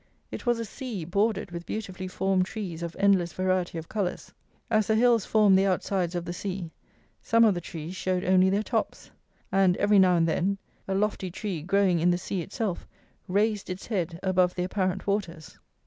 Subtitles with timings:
[0.31, 4.33] It was a sea bordered with beautifully formed trees of endless variety of colours.
[4.67, 6.71] As the hills formed the outsides of the sea,
[7.21, 9.11] some of the trees showed only their tops;
[9.51, 12.87] and, every now and then, a lofty tree growing in the sea itself
[13.27, 15.59] raised its head above the apparent waters.